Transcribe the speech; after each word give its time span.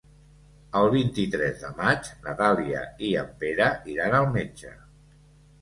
El 0.79 0.87
vint-i-tres 0.93 1.59
de 1.65 1.69
maig 1.81 2.09
na 2.25 2.33
Dàlia 2.41 2.81
i 3.09 3.13
en 3.25 3.29
Pere 3.45 3.71
iran 3.97 4.17
al 4.23 4.29
metge. 4.39 4.73